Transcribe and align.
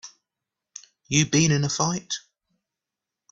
You 1.09 1.27
been 1.27 1.51
in 1.51 1.63
a 1.63 1.69
fight? 1.69 2.11